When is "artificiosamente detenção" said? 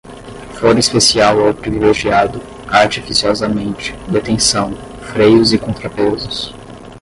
2.67-4.73